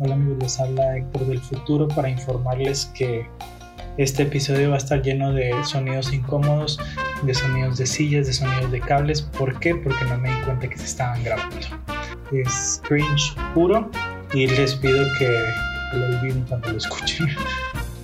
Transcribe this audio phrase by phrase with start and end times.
[0.00, 3.26] Hola amigos, les habla Héctor del futuro para informarles que
[3.96, 6.78] este episodio va a estar lleno de sonidos incómodos,
[7.22, 9.22] de sonidos de sillas, de sonidos de cables.
[9.22, 9.74] ¿Por qué?
[9.74, 11.56] Porque no me di cuenta que se estaban grabando.
[12.30, 13.90] Es cringe puro
[14.32, 15.28] y les pido que
[15.94, 17.26] lo olviden cuando lo escuchen.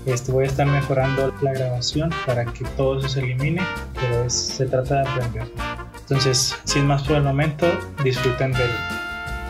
[0.07, 3.63] Este, voy a estar mejorando la grabación para que todo eso se elimine,
[3.95, 5.51] pero se trata de aprender.
[5.99, 7.67] Entonces, sin más por el momento,
[8.03, 8.71] disfruten del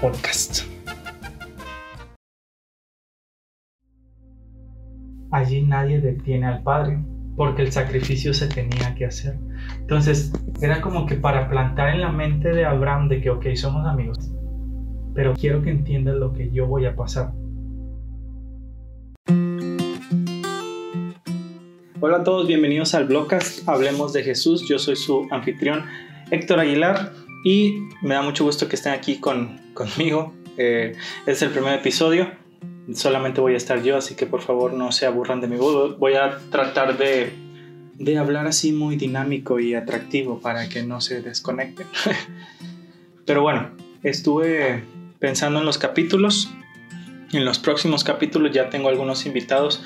[0.00, 0.73] podcast.
[5.34, 7.00] Allí nadie detiene al Padre,
[7.36, 9.36] porque el sacrificio se tenía que hacer.
[9.80, 13.84] Entonces, era como que para plantar en la mente de Abraham de que, ok, somos
[13.84, 14.32] amigos,
[15.12, 17.32] pero quiero que entiendas lo que yo voy a pasar.
[22.00, 24.68] Hola a todos, bienvenidos al Blogcast Hablemos de Jesús.
[24.68, 25.82] Yo soy su anfitrión
[26.30, 27.12] Héctor Aguilar
[27.44, 30.32] y me da mucho gusto que estén aquí con, conmigo.
[30.58, 30.94] Eh,
[31.26, 32.43] es el primer episodio
[32.92, 35.98] solamente voy a estar yo, así que por favor no se aburran de mi voz.
[35.98, 37.32] Voy a tratar de,
[37.98, 41.86] de hablar así muy dinámico y atractivo para que no se desconecten.
[43.26, 43.70] Pero bueno,
[44.02, 44.84] estuve
[45.18, 46.50] pensando en los capítulos.
[47.32, 49.82] En los próximos capítulos ya tengo algunos invitados.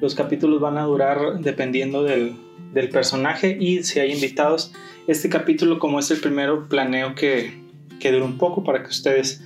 [0.00, 2.36] Los capítulos van a durar dependiendo del,
[2.72, 4.72] del personaje y si hay invitados.
[5.06, 7.62] Este capítulo, como es el primero, planeo que,
[8.00, 9.42] que dure un poco para que ustedes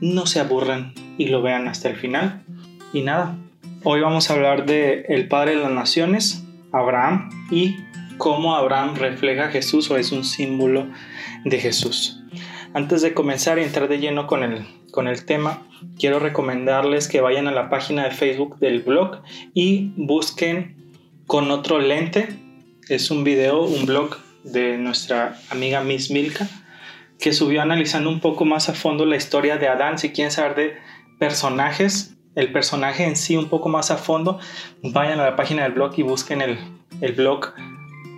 [0.00, 2.42] no se aburran y lo vean hasta el final.
[2.92, 3.36] Y nada,
[3.82, 7.76] hoy vamos a hablar de el Padre de las Naciones, Abraham, y
[8.18, 10.86] cómo Abraham refleja a Jesús o es un símbolo
[11.44, 12.22] de Jesús.
[12.72, 15.62] Antes de comenzar y entrar de lleno con el, con el tema,
[15.98, 19.22] quiero recomendarles que vayan a la página de Facebook del blog
[19.54, 20.76] y busquen
[21.26, 22.28] con otro lente.
[22.88, 26.48] Es un video, un blog de nuestra amiga Miss Milka
[27.18, 29.98] que subió analizando un poco más a fondo la historia de Adán.
[29.98, 30.76] Si quieren saber de
[31.18, 34.38] personajes, el personaje en sí un poco más a fondo,
[34.82, 36.58] vayan a la página del blog y busquen el,
[37.00, 37.54] el blog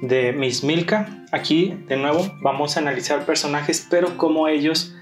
[0.02, 1.24] de Miss Milka.
[1.32, 4.94] Aquí, de nuevo, vamos a analizar personajes, pero cómo ellos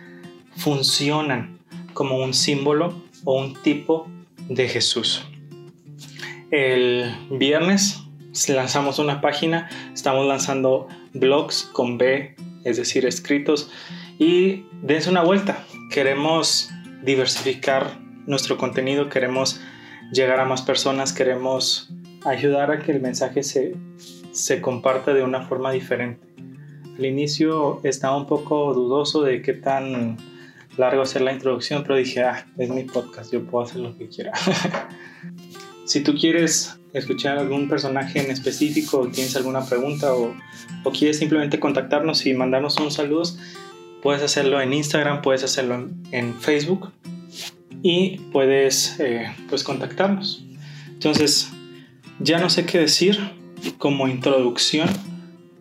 [0.57, 1.59] funcionan
[1.93, 2.95] como un símbolo
[3.25, 4.09] o un tipo
[4.49, 5.25] de Jesús.
[6.51, 8.03] El viernes
[8.49, 12.35] lanzamos una página, estamos lanzando blogs con B
[12.65, 13.71] es decir, escritos,
[14.19, 15.65] y dense una vuelta.
[15.91, 16.71] Queremos
[17.03, 19.61] diversificar nuestro contenido, queremos
[20.13, 21.91] llegar a más personas, queremos
[22.25, 23.77] ayudar a que el mensaje se,
[24.33, 26.27] se comparta de una forma diferente.
[26.97, 30.17] Al inicio estaba un poco dudoso de qué tan
[30.77, 34.09] largo hacer la introducción, pero dije, ah, es mi podcast, yo puedo hacer lo que
[34.09, 34.33] quiera.
[35.85, 40.35] si tú quieres escuchar algún personaje en específico, tienes alguna pregunta o,
[40.97, 43.39] quieres simplemente contactarnos y mandarnos unos saludos,
[44.03, 46.93] puedes hacerlo en Instagram, puedes hacerlo en, Facebook
[47.83, 50.45] y puedes eh, pues contactarnos.
[50.89, 51.51] Entonces,
[52.21, 53.19] ya no sé qué decir
[53.79, 54.89] como introducción.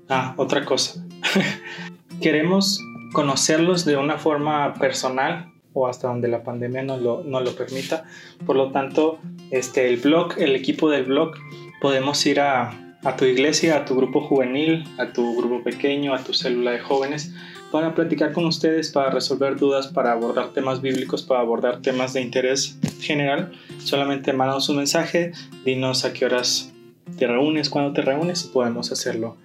[0.09, 1.03] Ah, otra cosa.
[2.21, 2.79] Queremos
[3.11, 8.05] conocerlos de una forma personal o hasta donde la pandemia no lo, no lo permita.
[8.45, 9.19] Por lo tanto,
[9.51, 11.35] este, el blog, el equipo del blog,
[11.81, 12.79] podemos ir a,
[13.17, 17.33] tu iglesia, a tu grupo juvenil, a tu grupo pequeño, a tu célula de jóvenes,
[17.71, 22.21] para platicar con ustedes, para resolver dudas, para abordar temas bíblicos, para abordar temas de
[22.21, 23.51] interés general.
[23.79, 25.33] Solamente mándanos un mensaje,
[25.65, 26.71] dinos a qué horas
[27.17, 29.37] te reúnes, cuándo te reúnes y podemos hacerlo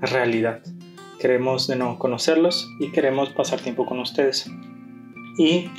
[0.00, 0.62] realidad.
[1.18, 4.50] Queremos de nuevo conocerlos y queremos pasar tiempo con ustedes.
[5.38, 5.70] Y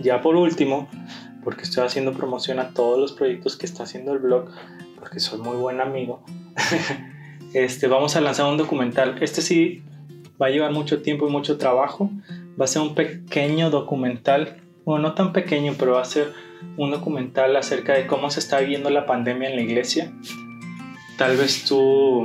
[0.00, 0.88] ya por último,
[1.44, 4.50] porque estoy haciendo promoción a todos los proyectos que está haciendo el blog,
[4.98, 6.22] porque soy muy buen amigo,
[7.54, 9.16] este, vamos a lanzar un documental.
[9.20, 9.82] Este sí
[10.40, 12.10] va a llevar mucho tiempo y mucho trabajo.
[12.60, 16.32] Va a ser un pequeño documental, bueno, no tan pequeño, pero va a ser
[16.76, 20.12] un documental acerca de cómo se está viviendo la pandemia en la iglesia.
[21.16, 22.24] Tal vez tú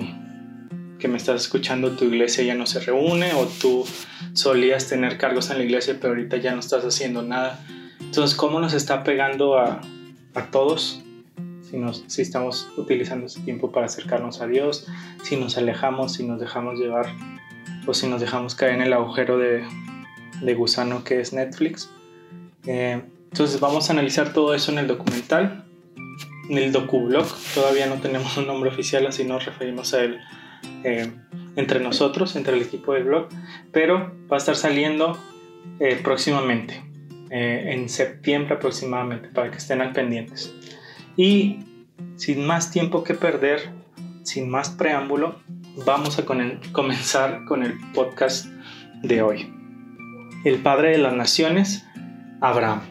[0.99, 3.85] que me estás escuchando, tu iglesia ya no se reúne o tú
[4.33, 7.63] solías tener cargos en la iglesia, pero ahorita ya no estás haciendo nada.
[7.99, 9.81] Entonces, ¿cómo nos está pegando a,
[10.33, 11.01] a todos?
[11.61, 14.87] Si, nos, si estamos utilizando ese tiempo para acercarnos a Dios,
[15.23, 17.07] si nos alejamos, si nos dejamos llevar
[17.85, 19.65] o si nos dejamos caer en el agujero de,
[20.41, 21.89] de gusano que es Netflix.
[22.65, 23.01] Eh,
[23.31, 25.65] entonces vamos a analizar todo eso en el documental,
[26.49, 27.27] en el docublog.
[27.53, 30.19] Todavía no tenemos un nombre oficial, así nos referimos a él
[30.83, 31.11] eh,
[31.55, 33.27] entre nosotros, entre el equipo del blog,
[33.71, 35.17] pero va a estar saliendo
[35.79, 36.83] eh, próximamente,
[37.29, 40.53] eh, en septiembre aproximadamente, para que estén al pendientes.
[41.15, 41.59] Y
[42.15, 43.71] sin más tiempo que perder,
[44.23, 45.39] sin más preámbulo,
[45.85, 46.25] vamos a
[46.71, 48.45] comenzar con el podcast
[49.03, 49.53] de hoy.
[50.43, 51.85] El Padre de las Naciones,
[52.41, 52.81] Abraham.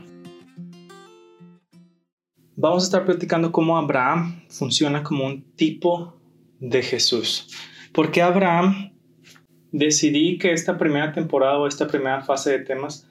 [2.57, 6.17] vamos a estar platicando cómo Abraham funciona como un tipo
[6.61, 7.49] de Jesús.
[7.93, 8.93] Porque Abraham
[9.73, 13.09] decidí que esta primera temporada o esta primera fase de temas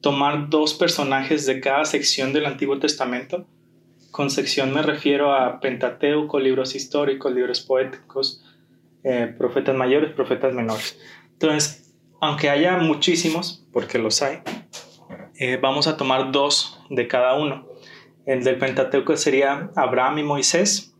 [0.00, 3.46] tomar dos personajes de cada sección del Antiguo Testamento.
[4.10, 8.44] Con sección me refiero a Pentateuco, libros históricos, libros poéticos,
[9.04, 10.98] eh, profetas mayores, profetas menores.
[11.32, 14.40] Entonces, aunque haya muchísimos, porque los hay,
[15.38, 17.66] eh, vamos a tomar dos de cada uno.
[18.26, 20.91] El del Pentateuco sería Abraham y Moisés,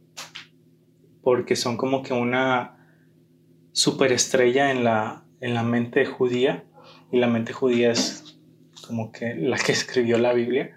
[1.22, 2.76] porque son como que una
[3.72, 6.64] superestrella en la, en la mente judía,
[7.12, 8.38] y la mente judía es
[8.86, 10.76] como que la que escribió la Biblia.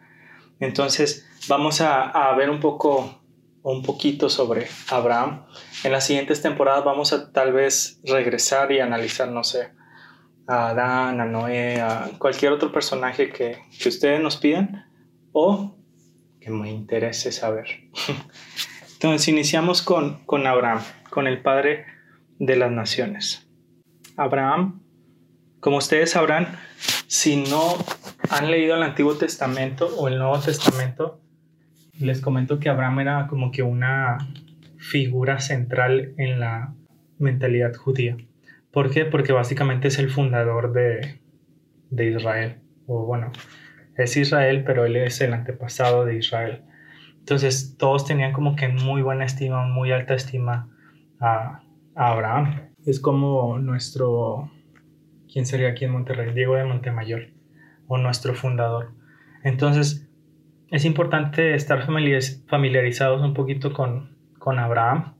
[0.59, 3.21] Entonces vamos a, ver un poco
[3.63, 5.45] un poquito sobre Abraham.
[5.83, 9.71] En las siguientes temporadas vamos a tal vez regresar y analizar, no sé,
[10.47, 14.85] a Adán, a Noé, a cualquier otro personaje que, que ustedes nos pidan
[15.31, 15.75] o
[16.39, 17.65] que me interese saber.
[19.05, 20.79] Entonces iniciamos con, con Abraham,
[21.11, 21.85] con el padre
[22.39, 23.47] de las naciones.
[24.17, 24.81] Abraham,
[25.59, 26.47] como ustedes sabrán,
[27.05, 27.77] si no
[28.31, 31.21] han leído el Antiguo Testamento o el Nuevo Testamento,
[31.99, 34.17] les comento que Abraham era como que una
[34.77, 36.73] figura central en la
[37.19, 38.17] mentalidad judía.
[38.71, 39.05] ¿Por qué?
[39.05, 41.19] Porque básicamente es el fundador de,
[41.91, 42.55] de Israel.
[42.87, 43.31] O bueno,
[43.97, 46.63] es Israel, pero él es el antepasado de Israel.
[47.25, 50.69] Entonces todos tenían como que muy buena estima, muy alta estima
[51.19, 51.63] a,
[51.95, 52.69] Abraham.
[52.85, 54.51] Es como nuestro
[55.33, 56.35] ¿quién sería aquí en Monterrey?
[56.35, 57.31] Diego de Montemayor,
[57.87, 58.93] o nuestro fundador.
[59.43, 60.07] Entonces,
[60.69, 65.15] es importante estar familiarizados un poquito con, con Abraham.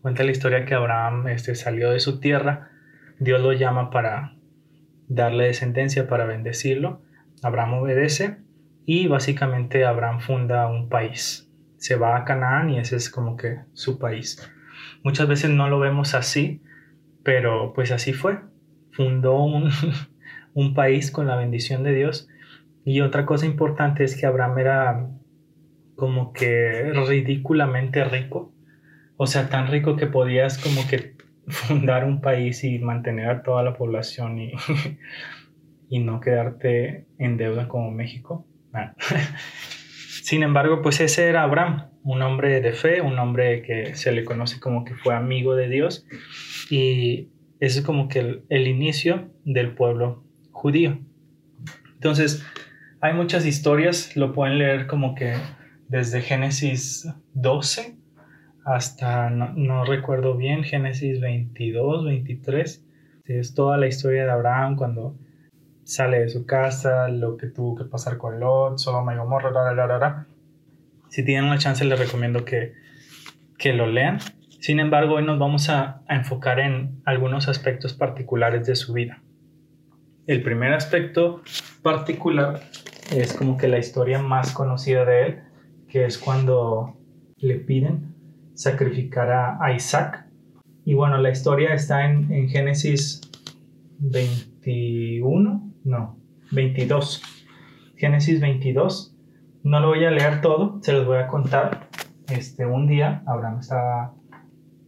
[0.00, 2.70] Cuenta la historia que Abraham este, salió de su tierra,
[3.18, 4.34] Dios lo llama para
[5.08, 7.02] darle descendencia, para bendecirlo.
[7.42, 8.47] Abraham obedece
[8.88, 11.46] y básicamente Abraham funda un país.
[11.76, 14.50] Se va a Canaán y ese es como que su país.
[15.02, 16.62] Muchas veces no lo vemos así,
[17.22, 18.38] pero pues así fue
[18.92, 19.42] fundó
[20.54, 22.30] un, país con la bendición de Dios.
[22.82, 25.10] Y otra cosa importante es que Abraham era
[25.94, 28.54] como que ridículamente rico.
[29.18, 31.14] O sea, tan rico que podías como que
[31.46, 34.52] fundar un país y mantener a toda la población y,
[35.90, 38.47] y no quedarte en deuda como México.
[40.22, 44.24] Sin embargo, pues ese era Abraham, un hombre de fe, un hombre que se le
[44.24, 46.06] conoce como que fue amigo de Dios
[46.70, 47.28] y
[47.60, 50.98] ese es como que el, inicio del pueblo judío.
[51.94, 52.44] Entonces,
[53.00, 55.34] hay muchas historias, lo pueden leer como que
[55.88, 57.96] desde Génesis 12
[58.64, 62.84] hasta, no, recuerdo bien, Génesis 22, 23.
[63.24, 65.18] Es toda la historia de Abraham cuando
[65.88, 70.26] sale de su casa, lo que tuvo que pasar con Lot, Sodoma y Gomorra,
[71.08, 72.74] Si tienen la chance, les recomiendo que,
[73.56, 74.18] que lo lean.
[74.60, 79.22] Sin embargo, hoy nos vamos a, enfocar en algunos aspectos particulares de su vida.
[80.26, 81.42] El primer aspecto
[81.80, 82.60] particular
[83.10, 85.38] es como que la historia más conocida de él,
[85.88, 86.98] que es cuando
[87.38, 88.14] le piden
[88.52, 90.26] sacrificar a, Isaac.
[90.84, 93.22] Y bueno, la historia está en, en, Génesis
[94.00, 96.18] 21, no,
[96.52, 97.22] 22.
[97.96, 99.16] Génesis 22.
[99.64, 101.88] No lo voy a leer todo, se los voy a contar.
[102.28, 104.14] Este, un día Abraham estaba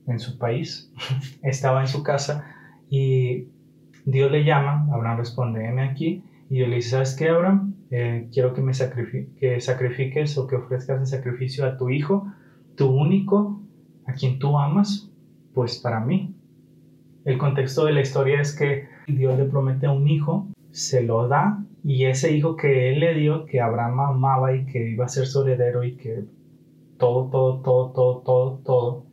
[0.06, 0.92] en su país,
[1.42, 2.44] estaba en su casa
[2.88, 3.48] y
[4.04, 7.74] Dios le llama, Abraham responde, heme aquí, y Dios le dice, ¿sabes qué, Abraham?
[7.90, 8.72] Eh, quiero que me
[9.38, 12.26] que sacrifiques o que ofrezcas el sacrificio a tu hijo,
[12.76, 13.62] tu único,
[14.06, 15.10] a quien tú amas,
[15.54, 16.34] pues para mí.
[17.24, 21.28] El contexto de la historia es que Dios le promete a un hijo, se lo
[21.28, 25.08] da, y ese hijo que él le dio, que Abraham amaba y que iba a
[25.08, 26.24] ser su heredero y que
[26.98, 29.06] todo, todo, todo, todo, todo, todo,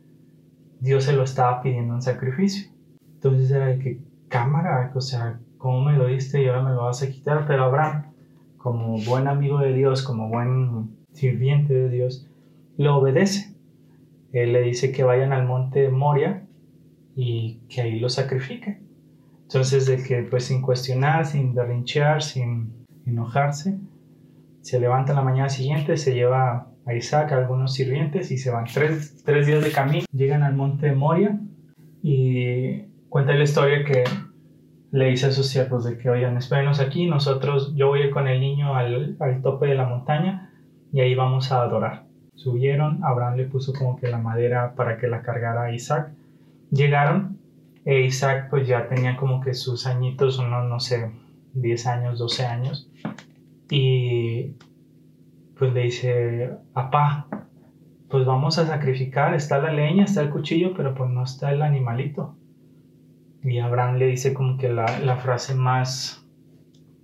[0.80, 2.70] Dios se lo estaba pidiendo en sacrificio.
[3.14, 6.84] Entonces era de que, cámara, o sea, ¿cómo me lo diste y ahora me lo
[6.84, 7.46] vas a quitar?
[7.46, 8.12] Pero Abraham,
[8.58, 12.28] como buen amigo de Dios, como buen sirviente de Dios,
[12.76, 13.54] le obedece.
[14.32, 16.46] Él le dice que vayan al monte Moria
[17.16, 18.78] y que ahí lo sacrifique.
[19.48, 23.78] Entonces, de que pues sin cuestionar, sin berrinchear, sin enojarse,
[24.60, 28.66] se levanta la mañana siguiente, se lleva a Isaac, a algunos sirvientes, y se van
[28.66, 30.04] tres, tres días de camino.
[30.12, 31.40] Llegan al monte Moria
[32.02, 34.04] y cuenta la historia que
[34.90, 38.10] le dice a sus siervos de que, oigan, espérenos aquí, nosotros, yo voy a ir
[38.10, 40.52] con el niño al, al tope de la montaña
[40.92, 42.04] y ahí vamos a adorar.
[42.34, 46.12] Subieron, Abraham le puso como que la madera para que la cargara Isaac.
[46.70, 47.37] Llegaron
[47.88, 51.10] e Isaac pues ya tenía como que sus añitos, unos, no sé,
[51.54, 52.90] 10 años, 12 años.
[53.70, 54.56] Y
[55.58, 57.28] pues le dice, papá,
[58.10, 61.62] pues vamos a sacrificar, está la leña, está el cuchillo, pero pues no está el
[61.62, 62.36] animalito.
[63.42, 66.28] Y Abraham le dice como que la, la frase más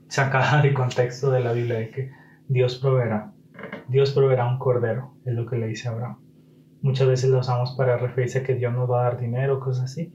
[0.09, 2.11] sacada de contexto de la Biblia, de que
[2.49, 3.33] Dios proveerá.
[3.89, 6.19] Dios proveerá un cordero, es lo que le dice Abraham.
[6.83, 9.85] Muchas veces lo usamos para referirse a que Dios nos va a dar dinero, cosas
[9.85, 10.13] así,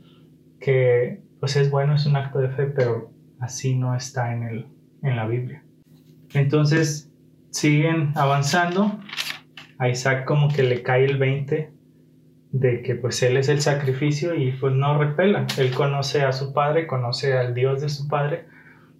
[0.59, 4.67] que pues es bueno, es un acto de fe, pero así no está en, el,
[5.01, 5.63] en la Biblia.
[6.33, 7.11] Entonces
[7.51, 8.99] siguen avanzando,
[9.77, 11.71] a Isaac como que le cae el 20
[12.51, 16.53] de que pues él es el sacrificio y pues no repela, él conoce a su
[16.53, 18.45] padre, conoce al Dios de su padre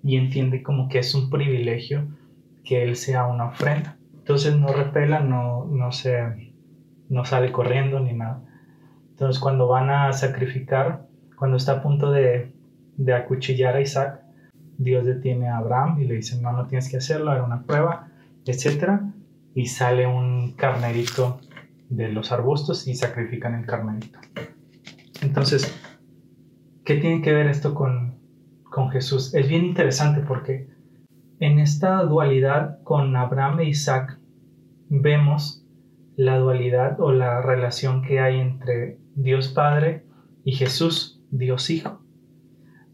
[0.04, 2.08] y entiende como que es un privilegio
[2.64, 3.98] que él sea una ofrenda.
[4.14, 6.54] Entonces no repela, no, no, se,
[7.10, 8.42] no sale corriendo ni nada.
[9.10, 11.09] Entonces cuando van a sacrificar,
[11.40, 12.54] cuando está a punto de,
[12.98, 14.22] de acuchillar a Isaac,
[14.78, 18.10] Dios detiene a Abraham y le dice, no, no tienes que hacerlo, era una prueba,
[18.46, 19.00] etc.
[19.56, 21.40] Y sale un carnerito
[21.90, 24.20] de los arbustos y sacrifican el carnerito.
[25.22, 25.74] Entonces,
[26.84, 28.20] ¿qué tiene que ver esto con,
[28.64, 29.34] con Jesús?
[29.34, 30.68] Es bien interesante porque
[31.40, 34.20] en esta dualidad con Abraham e Isaac
[34.90, 35.66] vemos
[36.18, 40.06] la dualidad o la relación que hay entre Dios Padre
[40.44, 42.02] y Jesús, Dios Hijo.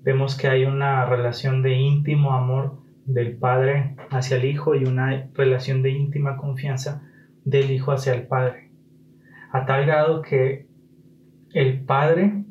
[0.02, 5.30] Vemos que hay una relación de íntimo amor del Padre hacia el Hijo y una
[5.34, 7.04] relación de íntima confianza
[7.44, 8.72] del Hijo hacia el Padre.
[9.52, 10.68] A tal grado que
[11.54, 12.44] el Padre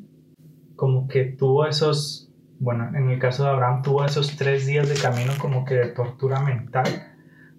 [0.75, 2.25] como que tuvo esos
[2.59, 5.87] bueno, en el caso de Abraham tuvo esos tres días de camino como que de
[5.87, 6.87] tortura mental,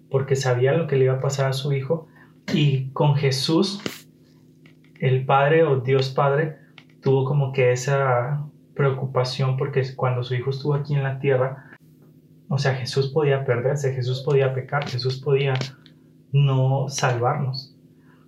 [0.09, 2.07] porque sabía lo que le iba a pasar a su hijo,
[2.53, 3.81] y con Jesús,
[4.99, 6.57] el Padre o Dios Padre,
[7.07, 11.71] tuvo como que esa preocupación porque cuando su hijo estuvo aquí en la tierra,
[12.49, 15.53] o sea, Jesús podía perderse, Jesús podía pecar, Jesús podía
[16.33, 17.77] no salvarnos.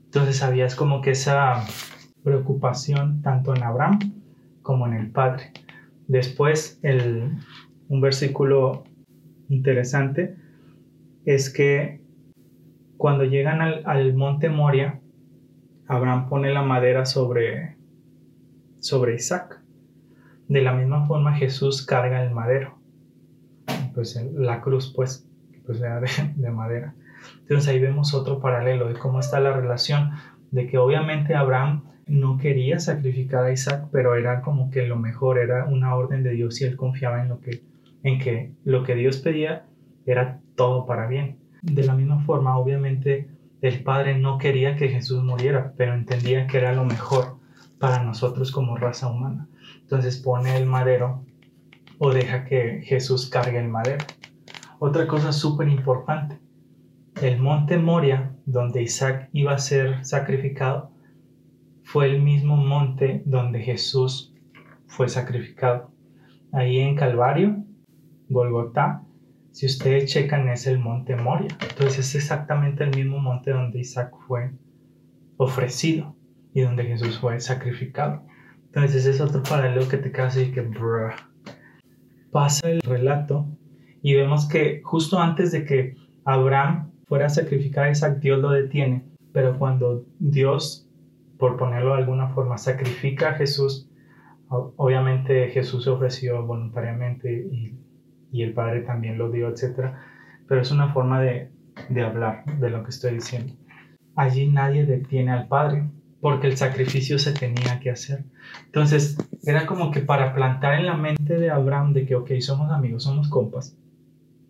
[0.06, 1.62] Entonces había como que esa
[2.24, 4.00] preocupación tanto en Abraham
[4.62, 5.52] como en el Padre.
[6.08, 6.80] Después,
[7.90, 8.86] un versículo
[9.50, 10.38] interesante
[11.26, 12.00] es que
[12.96, 15.02] cuando llegan al, monte Moria,
[15.86, 17.76] Abraham pone la madera sobre,
[18.80, 19.62] sobre Isaac.
[20.48, 22.80] De la misma forma Jesús carga el madero.
[23.94, 25.28] Pues la cruz, pues,
[25.66, 25.90] pues de,
[26.36, 26.96] de madera.
[27.42, 30.12] Entonces ahí vemos otro paralelo de cómo está la relación,
[30.52, 35.38] de que obviamente Abraham no quería sacrificar a Isaac, pero era como que lo mejor,
[35.38, 37.64] era una orden de Dios y él confiaba en lo que,
[38.04, 39.66] en que lo que Dios pedía
[40.06, 41.38] era todo para bien.
[41.62, 43.28] De la misma forma, obviamente,
[43.62, 47.39] el Padre no quería que Jesús muriera, pero entendía que era lo mejor
[47.80, 49.48] para nosotros como raza humana.
[49.82, 51.26] Entonces pone el madero
[51.98, 54.06] o deja que Jesús cargue el madero.
[54.80, 56.40] Otra cosa súper importante,
[57.22, 60.92] el monte Moria, donde Isaac iba a ser sacrificado,
[61.84, 64.34] fue el mismo monte donde Jesús
[64.88, 65.92] fue sacrificado.
[66.52, 67.64] Ahí en Calvario,
[68.30, 69.04] Golgotá,
[69.52, 71.50] si ustedes checan es el monte Moria.
[71.62, 74.52] Entonces es exactamente el mismo monte donde Isaac fue
[75.38, 76.16] ofrecido
[76.54, 78.24] y donde Jesús fue sacrificado.
[78.66, 80.70] Entonces ese es otro paralelo que te queda así que
[82.32, 83.48] pasa el relato
[84.02, 88.52] y vemos que justo antes de que Abraham fuera a sacrificar a Isaac, Dios lo
[88.52, 89.04] detiene.
[89.32, 90.90] Pero cuando Dios
[91.40, 93.90] por ponerlo de alguna forma, sacrifica a Jesús.
[94.50, 97.48] Obviamente Jesús se ofreció voluntariamente
[98.32, 99.94] y, el Padre también lo dio, etc.
[100.48, 101.50] Pero es una forma de,
[101.88, 103.54] de hablar de lo que estoy diciendo.
[104.16, 105.90] Allí nadie detiene al Padre
[106.22, 108.26] porque el sacrificio se tenía que hacer.
[108.66, 112.72] Entonces, era como que para plantar en la mente de Abraham de que, ok, somos
[112.72, 113.78] amigos, somos compas,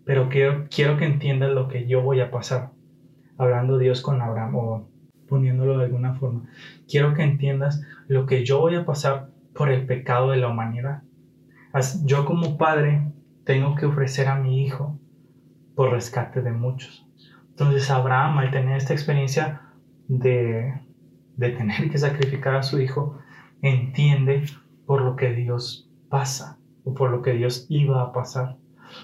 [0.06, 2.72] pero quiero, quiero que entiendas lo que yo voy a pasar.
[3.38, 4.90] Hablando Dios con Abraham, o
[5.30, 6.50] poniéndolo de alguna forma.
[6.88, 11.04] Quiero que entiendas lo que yo voy a pasar por el pecado de la humanidad.
[12.04, 13.12] Yo como padre
[13.46, 15.00] tengo que ofrecer a mi hijo
[15.76, 17.06] por rescate de muchos.
[17.52, 19.62] Entonces Abraham, al tener esta experiencia
[20.08, 20.74] de,
[21.40, 23.18] de tener que sacrificar a su hijo,
[23.62, 24.44] entiende
[24.86, 28.58] por lo que Dios pasa o por lo que Dios iba a pasar.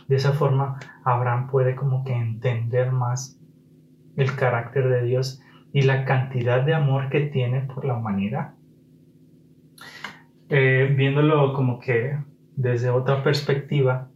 [0.10, 3.40] De esa forma, Abraham puede como que entender más
[4.18, 8.54] el carácter de Dios y la cantidad de amor que tiene por la humanidad.
[10.50, 12.18] Eh, viéndolo como que
[12.58, 14.10] desde otra perspectiva,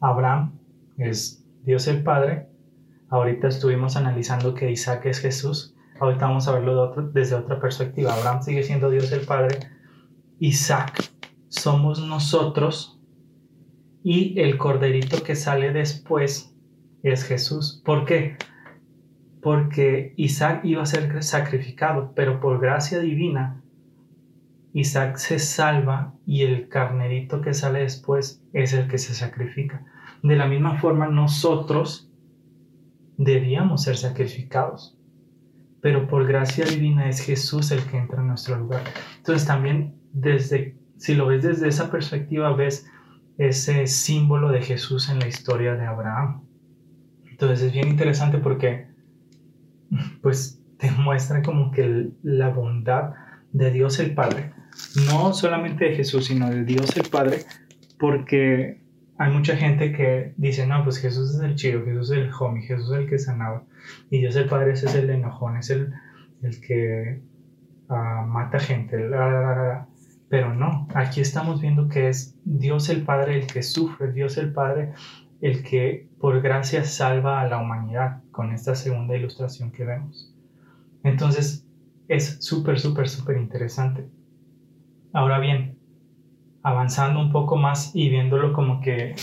[0.00, 0.58] Abraham
[0.98, 2.48] es Dios el Padre.
[3.08, 5.73] Ahorita estuvimos analizando que Isaac es Jesús.
[6.00, 8.14] Ahorita vamos a verlo desde otra perspectiva.
[8.14, 9.58] Abraham sigue siendo Dios el Padre.
[10.38, 11.10] Isaac
[11.48, 13.00] somos nosotros.
[14.02, 16.54] Y el corderito que sale después
[17.02, 17.80] es Jesús.
[17.84, 18.36] ¿Por qué?
[19.44, 23.62] porque Isaac iba a ser sacrificado, pero por gracia divina,
[24.72, 29.84] Isaac se salva y el carnerito que sale después es el que se sacrifica.
[30.22, 32.10] De la misma forma, nosotros
[33.18, 34.93] debíamos ser sacrificados,
[35.84, 38.84] pero por gracia divina es Jesús el que entra en nuestro lugar.
[39.18, 42.90] Entonces también desde, si lo ves desde esa perspectiva, ves
[43.36, 46.42] ese símbolo de Jesús en la historia de Abraham.
[47.26, 48.86] Entonces es bien interesante porque
[50.22, 53.10] pues te muestra como que la bondad
[53.52, 54.54] de Dios el Padre,
[55.04, 57.40] no solamente de Jesús, sino de Dios el Padre,
[57.98, 58.80] porque
[59.18, 62.62] hay mucha gente que dice, no, pues Jesús es el chido, Jesús es el homie,
[62.62, 63.64] Jesús es el que sanaba,
[64.10, 65.92] y Dios el Padre ese es el enojón, es el,
[66.42, 67.20] el que
[67.88, 68.96] uh, mata gente,
[70.28, 74.52] pero no, aquí estamos viendo que es Dios el Padre el que sufre, Dios el
[74.52, 74.92] Padre
[75.40, 80.34] el que por gracia salva a la humanidad con esta segunda ilustración que vemos.
[81.02, 81.66] Entonces,
[82.08, 84.08] es súper, súper, súper interesante.
[85.12, 85.76] Ahora bien,
[86.64, 89.14] avanzando un poco más y viéndolo como que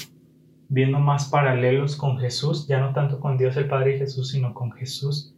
[0.69, 4.53] viendo más paralelos con Jesús, ya no tanto con Dios el Padre y Jesús, sino
[4.53, 5.36] con Jesús,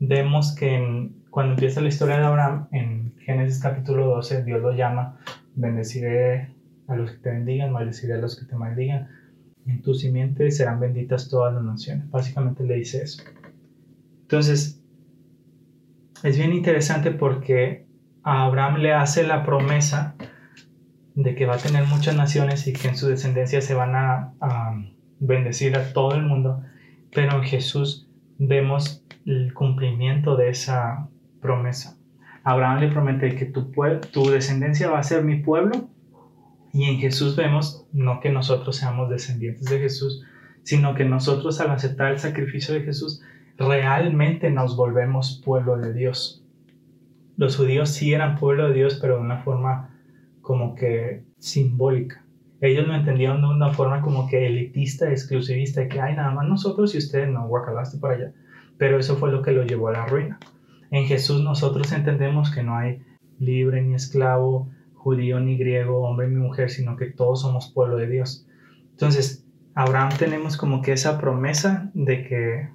[0.00, 5.16] vemos que cuando empieza la historia de Abraham, en Génesis capítulo 12, Dios lo llama,
[5.54, 6.52] bendeciré
[6.88, 9.08] a los que te bendigan, maldeciré a los que te maldigan,
[9.64, 12.10] en tu simiente serán benditas todas las naciones.
[12.10, 13.22] Básicamente le dice eso.
[14.22, 14.82] Entonces,
[16.24, 17.86] es bien interesante porque
[18.24, 20.16] a Abraham le hace la promesa
[21.16, 24.32] de que va a tener muchas naciones y que en su descendencia se van a,
[25.18, 26.62] bendecir a todo el mundo,
[27.14, 28.06] pero en Jesús
[28.38, 31.08] vemos el cumplimiento de esa
[31.40, 31.96] promesa.
[32.44, 33.72] Abraham le promete que tu,
[34.12, 35.88] tu descendencia va a ser mi pueblo
[36.74, 40.22] y en Jesús vemos no que nosotros seamos descendientes de Jesús,
[40.64, 43.22] sino que nosotros al aceptar el sacrificio de Jesús
[43.56, 46.44] realmente nos volvemos pueblo de Dios.
[47.38, 49.95] Los judíos sí eran pueblo de Dios, pero de una forma
[50.46, 52.24] como que simbólica.
[52.60, 56.46] Ellos lo entendieron de una forma como que elitista, exclusivista, de que hay nada más
[56.46, 58.32] nosotros y ustedes no, guacalaste para allá.
[58.78, 60.38] Pero eso fue lo que lo llevó a la ruina.
[60.92, 63.02] En Jesús nosotros entendemos que no hay
[63.40, 68.06] libre ni esclavo, judío ni griego, hombre ni mujer, sino que todos somos pueblo de
[68.06, 68.46] Dios.
[68.92, 72.68] Entonces, Abraham tenemos como que esa promesa de que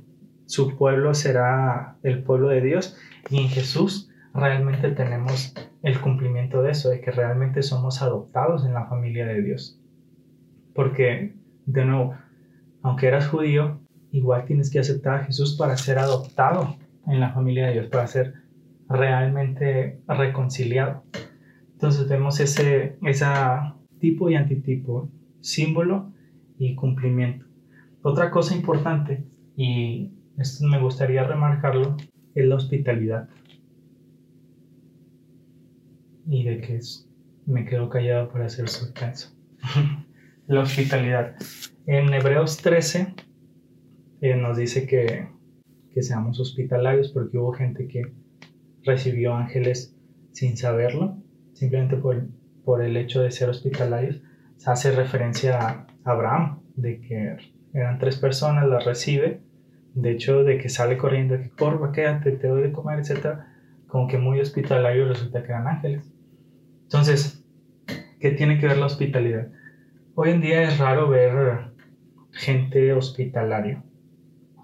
[0.46, 2.98] su pueblo será el pueblo de Dios
[3.30, 5.54] y en Jesús realmente tenemos
[5.84, 9.80] el cumplimiento de eso, de que realmente somos adoptados en la familia de Dios.
[10.74, 12.16] Porque, de nuevo,
[12.82, 13.80] aunque eras judío,
[14.12, 16.76] igual tienes que aceptar a Jesús para ser adoptado
[17.08, 18.34] en la familia de Dios, para ser
[18.88, 21.04] realmente reconciliado.
[21.74, 26.12] Entonces vemos ese esa tipo y antitipo, símbolo
[26.58, 27.46] y cumplimiento.
[28.04, 29.24] Otra cosa importante,
[29.56, 31.98] y esto me gustaría remarcarlo,
[32.36, 33.30] es la hospitalidad
[36.28, 36.80] y de que
[37.46, 39.36] me quedo callado para hacer suspenso.
[40.48, 41.36] la hospitalidad.
[41.86, 43.14] En Hebreos 13
[44.22, 45.28] eh, nos dice que,
[45.94, 48.12] que seamos hospitalarios porque hubo gente que
[48.84, 49.96] recibió ángeles
[50.32, 51.18] sin saberlo,
[51.54, 52.28] simplemente por,
[52.64, 54.22] por el hecho de ser hospitalarios.
[54.58, 57.38] Se hace referencia a Abraham, de que
[57.74, 59.42] eran tres personas, las recibe,
[59.94, 63.40] de hecho de que sale corriendo, que corva, quédate, te doy de comer, etc.
[63.88, 66.11] Como que muy hospitalario resulta que eran ángeles.
[66.92, 67.42] Entonces,
[68.20, 69.48] ¿qué tiene que ver la hospitalidad?
[70.14, 71.72] Hoy en día es raro ver
[72.32, 73.82] gente hospitalaria.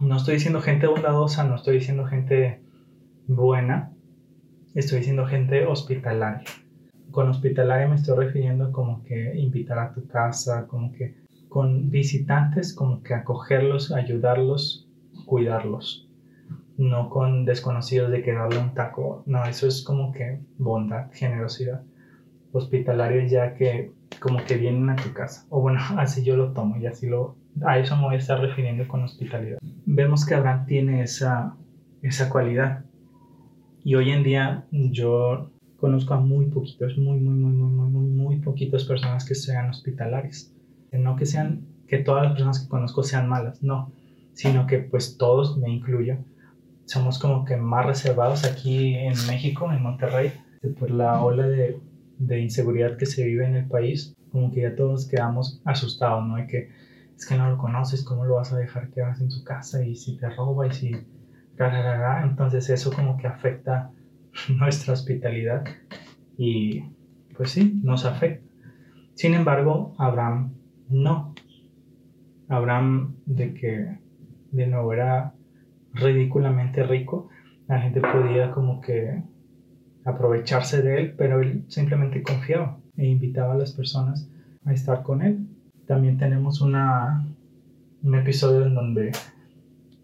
[0.01, 2.59] No estoy diciendo gente bondadosa, no estoy diciendo gente
[3.27, 3.93] buena,
[4.75, 6.43] estoy diciendo gente hospitalaria.
[7.11, 11.15] Con hospitalaria me estoy refiriendo como que invitar a tu casa, como que
[11.47, 14.85] con visitantes, como que acogerlos, ayudarlos,
[15.25, 16.09] cuidarlos.
[16.75, 19.23] No con desconocidos de que darle un taco.
[19.25, 21.83] No, eso es como que bondad, generosidad
[22.51, 25.45] hospitalario ya que como que vienen a tu casa.
[25.49, 27.35] O bueno, así yo lo tomo y así lo...
[27.65, 29.57] A eso me voy a estar refiriendo con hospitalidad.
[29.85, 31.55] Vemos que Abraham tiene esa,
[32.01, 32.85] esa cualidad.
[33.83, 38.09] Y hoy en día yo conozco a muy poquitos, muy, muy, muy, muy, muy, muy,
[38.09, 40.51] muy poquitas personas que sean hospitalarios.
[40.91, 43.91] No que sean, que todas las personas que conozco sean malas, no.
[44.33, 46.17] Sino que pues todos, me incluyo,
[46.85, 50.31] somos como que más reservados aquí en México, en Monterrey,
[50.79, 51.79] por la ola de
[52.17, 56.35] de inseguridad que se vive en el país, como que ya todos quedamos asustados, ¿no?
[56.47, 56.69] Que
[57.15, 59.83] es que no lo conoces, ¿cómo lo vas a dejar que hagas en su casa?
[59.83, 60.91] Y si te roba y si...
[62.23, 63.89] Entonces eso como que afecta
[64.49, 65.63] nuestra hospitalidad
[66.37, 66.83] y
[67.35, 68.45] pues sí, nos afecta.
[69.15, 70.53] Sin embargo, Abraham
[70.89, 71.33] no.
[72.47, 73.97] Abraham de que
[74.51, 75.33] de nuevo era
[75.93, 77.29] ridículamente rico.
[77.67, 79.23] La gente podía como que
[80.07, 84.29] aprovecharse de él, pero él simplemente confiaba e invitaba a las personas
[84.65, 85.45] a estar con él.
[85.85, 87.27] También tenemos una,
[88.03, 89.11] un episodio en donde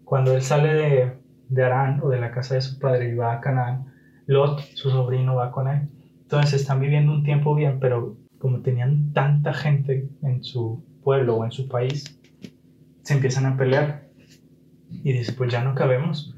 [0.04, 1.12] cuando él sale de,
[1.48, 3.86] de Arán o de la casa de su padre y va a Canaán,
[4.26, 5.88] Lot, su sobrino, va con él.
[6.22, 11.44] Entonces están viviendo un tiempo bien, pero como tenían tanta gente en su pueblo o
[11.46, 12.20] en su país,
[13.02, 14.04] se empiezan a pelear.
[14.90, 16.36] Y dice, pues ya no cabemos.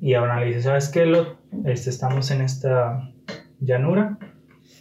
[0.00, 1.41] Y Abraham le dice, ¿sabes qué, Lot?
[1.64, 3.12] Este, estamos en esta
[3.60, 4.18] llanura,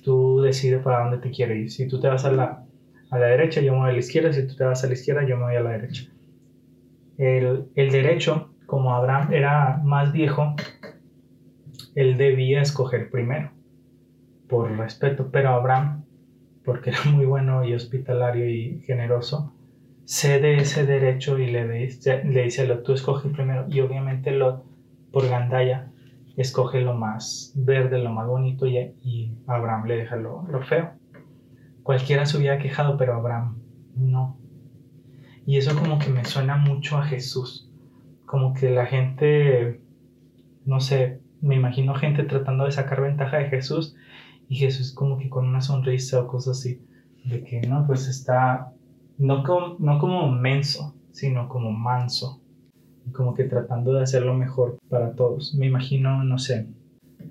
[0.04, 1.72] tú decides para dónde te quieres ir.
[1.72, 2.64] Si tú te vas a la,
[3.10, 4.34] a la derecha, yo me voy a la izquierda.
[4.34, 6.10] Si tú te vas a la izquierda, yo me voy a la derecha.
[7.18, 10.56] El, el derecho, como Abraham era más viejo,
[11.94, 13.52] él debía escoger primero,
[14.48, 15.30] por respeto.
[15.32, 16.06] Pero Abraham,
[16.64, 19.54] porque era muy bueno y hospitalario y generoso,
[20.06, 23.66] cede ese derecho y le dice, le dice a Lot, tú escoge primero.
[23.70, 24.64] Y obviamente Lot,
[25.12, 25.91] por gandaya,
[26.38, 30.94] escoge lo más verde, lo más bonito y, Abraham le deja lo, lo, feo.
[31.84, 33.58] Cualquiera se hubiera quejado, pero Abraham
[33.96, 34.38] no.
[35.46, 37.70] Y eso como que me suena mucho a Jesús.
[38.26, 39.82] Como que la gente,
[40.66, 43.96] no sé, me imagino gente tratando de sacar ventaja de Jesús
[44.48, 46.82] y Jesús como que con una sonrisa o cosas así.
[47.26, 48.72] De que no, pues está,
[49.18, 52.41] no como, no como menso, sino como manso
[53.12, 55.56] como que tratando de hacerlo mejor para todos.
[55.56, 56.68] Me imagino, no sé,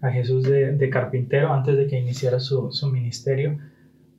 [0.03, 3.59] a Jesús de, carpintero antes de que iniciara su, ministerio,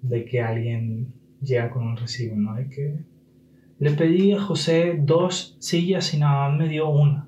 [0.02, 2.56] de que alguien llega con un recibo, ¿no?
[2.56, 2.96] De que
[3.80, 7.28] le pedí a José dos sillas y nada más me dio una.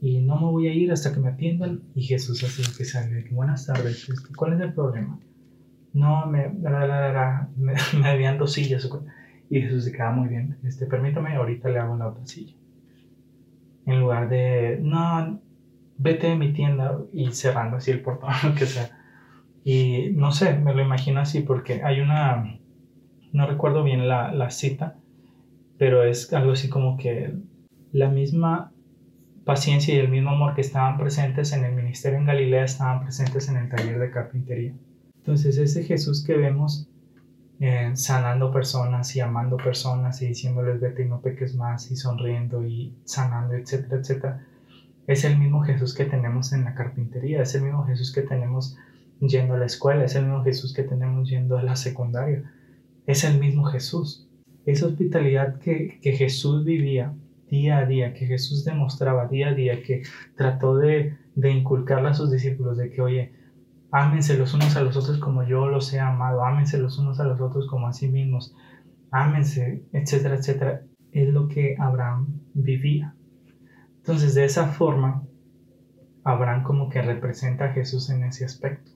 [0.00, 1.82] Y no me voy a ir hasta que me atiendan.
[1.94, 5.18] Y Jesús así que sale, buenas tardes, este, ¿cuál es el problema?
[5.92, 8.88] No, me, me, me debían dos sillas.
[9.50, 10.56] Y Jesús se queda muy bien.
[10.64, 12.54] Este, permítame, ahorita le hago la otra silla
[13.86, 15.40] en lugar de, no,
[15.98, 18.90] vete de mi tienda y cerrando así el portón, lo que sea.
[19.64, 22.58] Y no sé, me lo imagino así porque hay una,
[23.32, 24.96] no recuerdo bien la, la cita,
[25.78, 27.34] pero es algo así como que
[27.92, 28.72] la misma
[29.44, 33.48] paciencia y el mismo amor que estaban presentes en el ministerio en Galilea estaban presentes
[33.48, 34.74] en el taller de carpintería.
[35.16, 36.89] Entonces ese Jesús que vemos
[37.60, 42.64] eh, sanando personas y amando personas y diciéndoles vete y no peques más y sonriendo
[42.66, 44.46] y sanando, etcétera, etcétera.
[45.06, 48.78] Es el mismo Jesús que tenemos en la carpintería, es el mismo Jesús que tenemos
[49.20, 52.50] yendo a la escuela, es el mismo Jesús que tenemos yendo a la secundaria,
[53.06, 54.26] es el mismo Jesús.
[54.64, 57.12] Esa hospitalidad que, que Jesús vivía
[57.50, 60.02] día a día, que Jesús demostraba día a día, que
[60.36, 63.32] trató de, de inculcarle a sus discípulos de que, oye,
[63.92, 66.44] Ámense los unos a los otros como yo los he amado.
[66.44, 68.54] Ámense los unos a los otros como a sí mismos.
[69.10, 70.82] Ámense, etcétera, etcétera.
[71.12, 73.14] Es lo que Abraham vivía.
[73.98, 75.24] Entonces, de esa forma,
[76.24, 78.92] Abraham como que representa a Jesús en ese aspecto.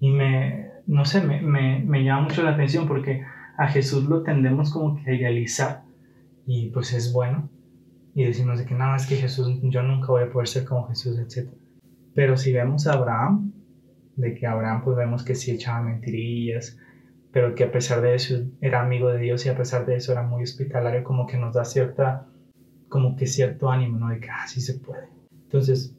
[0.00, 3.22] Y me, no sé, me, me, me llama mucho la atención porque
[3.56, 5.82] a Jesús lo tendemos como que a idealizar
[6.46, 7.48] y pues es bueno.
[8.14, 10.88] Y decimos de que nada, es que Jesús, yo nunca voy a poder ser como
[10.88, 11.50] Jesús, etc.
[12.14, 13.52] Pero si vemos a Abraham,
[14.18, 16.76] de que Abraham pues vemos que sí echaba mentirillas,
[17.30, 20.10] pero que a pesar de eso era amigo de Dios y a pesar de eso
[20.10, 22.26] era muy hospitalario, como que nos da cierta,
[22.88, 24.08] como que cierto ánimo, ¿no?
[24.08, 25.08] De que así ah, se puede.
[25.44, 25.96] Entonces,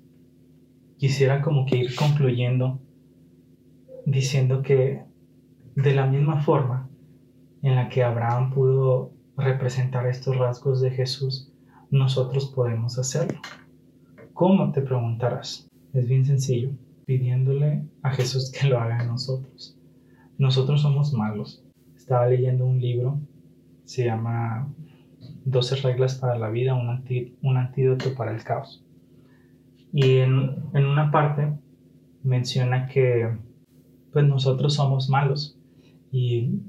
[0.97, 2.82] quisiera como que ir concluyendo
[4.05, 5.03] diciendo que
[5.75, 6.89] de la misma forma
[7.62, 11.53] en la que Abraham pudo representar estos rasgos de Jesús,
[11.89, 13.39] nosotros podemos hacerlo.
[14.34, 15.69] ¿Cómo te preguntarás?
[15.93, 16.71] Es bien sencillo
[17.10, 19.76] pidiéndole a Jesús que lo haga en nosotros.
[20.38, 21.65] Nosotros somos malos.
[21.95, 23.19] Estaba leyendo un libro,
[23.84, 24.72] se llama
[25.43, 27.04] 12 reglas para la vida, un,
[27.41, 28.86] un antídoto para el caos.
[29.91, 31.52] Y en, en, una parte
[32.22, 33.36] menciona que
[34.13, 35.58] pues nosotros somos malos
[36.12, 36.60] y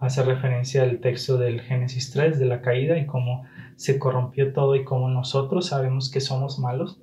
[0.00, 3.44] hace referencia al texto del Génesis 3 de la caída y cómo
[3.76, 6.98] se corrompió todo y cómo nosotros sabemos que somos malos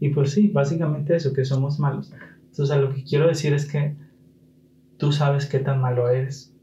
[0.00, 2.10] y pues sí, básicamente eso, que somos malos.
[2.50, 3.96] Entonces, lo que quiero decir es que
[4.98, 6.54] tú sabes qué tan malo eres.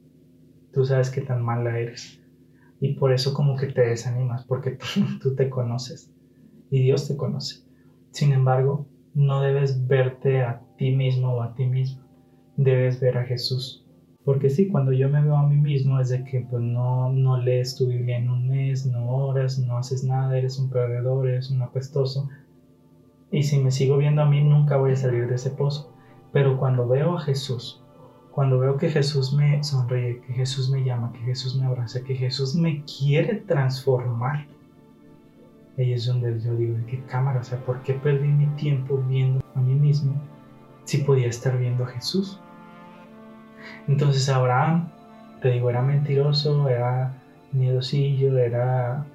[0.71, 2.21] Tú sabes qué tan mala eres.
[2.80, 4.78] Y por eso como que te desanimas, porque
[5.21, 6.12] tú, te conoces.
[6.69, 7.63] Y Dios te conoce.
[8.12, 12.06] Sin embargo, no debes verte a ti mismo o a ti misma.
[12.58, 13.84] Debes ver a Jesús.
[14.23, 17.41] Porque sí, cuando yo me veo a mí mismo es de que pues no, no
[17.41, 21.50] lees tu Biblia en un mes, no oras, no haces nada, eres un perdedor, eres
[21.50, 22.30] un apestoso.
[23.32, 25.92] Y si me sigo viendo a mí, nunca voy a salir de ese pozo.
[26.32, 27.82] Pero cuando veo a Jesús,
[28.32, 32.16] cuando veo que Jesús me sonríe, que Jesús me llama, que Jesús me abraza, que
[32.16, 34.46] Jesús me quiere transformar,
[35.78, 37.40] ahí es donde yo digo, ¿de qué cámara?
[37.40, 40.13] O sea, ¿por qué perdí mi tiempo viendo a mí mismo
[40.84, 42.40] si podía estar viendo a Jesús?
[43.88, 44.90] Entonces Abraham,
[45.42, 47.13] te digo, era mentiroso, era
[47.52, 49.06] miedosillo, era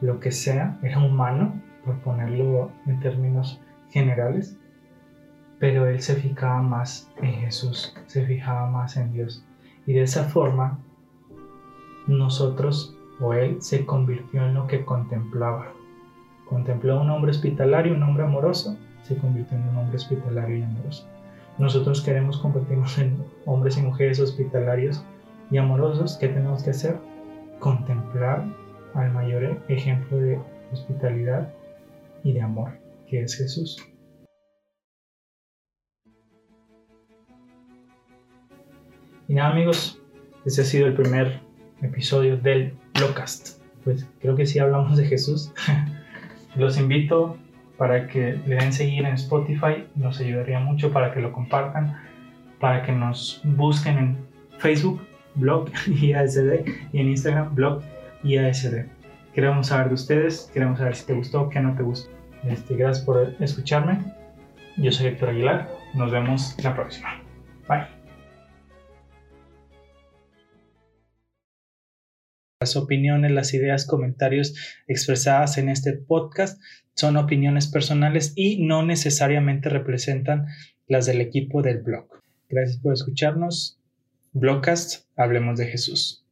[0.00, 4.56] lo que sea, era humano, por ponerlo en términos generales,
[5.58, 9.44] pero él se fijaba más en Jesús, se fijaba más en Dios.
[9.86, 10.78] Y de esa forma,
[12.06, 15.72] nosotros o él se convirtió en lo que contemplaba.
[16.48, 20.62] Contempló a un hombre hospitalario, un hombre amoroso, se convirtió en un hombre hospitalario y
[20.62, 21.06] amoroso.
[21.58, 23.16] Nosotros queremos convertirnos en
[23.46, 25.04] hombres y mujeres hospitalarios
[25.50, 26.16] y amorosos.
[26.16, 26.98] ¿Qué tenemos que hacer?
[27.60, 28.44] Contemplar
[28.94, 30.40] al mayor ejemplo de
[30.72, 31.52] hospitalidad
[32.24, 33.76] y de amor, que es Jesús.
[39.28, 40.02] Y nada amigos,
[40.44, 41.40] ese ha sido el primer
[41.82, 43.62] episodio del Blogcast.
[43.84, 45.52] Pues creo que sí hablamos de Jesús.
[46.56, 47.36] Los invito
[47.76, 51.96] para que le den seguir en Spotify, nos ayudaría mucho para que lo compartan,
[52.60, 54.16] para que nos busquen en
[54.58, 55.00] Facebook,
[55.34, 57.82] blog IASD y en Instagram, blog
[58.22, 58.86] IASD.
[59.34, 62.08] Queremos saber de ustedes, queremos saber si te gustó, qué no te gustó.
[62.44, 63.98] Este, gracias por escucharme.
[64.76, 65.68] Yo soy Héctor Aguilar.
[65.94, 67.20] Nos vemos la próxima.
[67.68, 67.86] Bye.
[72.60, 74.54] Las opiniones, las ideas, comentarios
[74.86, 76.62] expresadas en este podcast
[76.94, 80.46] son opiniones personales y no necesariamente representan
[80.86, 82.06] las del equipo del blog.
[82.48, 83.80] Gracias por escucharnos.
[84.32, 86.23] Blogcast, hablemos de Jesús.